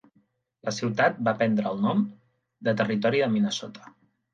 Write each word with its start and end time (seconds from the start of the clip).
La 0.69 0.73
ciutat 0.77 1.21
va 1.29 1.35
prendre 1.43 1.71
el 1.75 1.85
nom 1.85 2.03
del 2.67 2.85
Territori 2.85 3.27
de 3.27 3.33
Minnesota. 3.39 3.99